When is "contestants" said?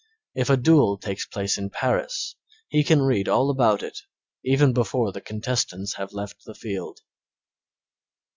5.21-5.93